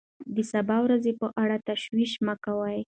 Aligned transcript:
د 0.35 0.37
سبا 0.51 0.77
ورځې 0.85 1.11
په 1.21 1.27
اړه 1.41 1.57
تشویش 1.69 2.11
مه 2.25 2.35
کوه. 2.43 2.71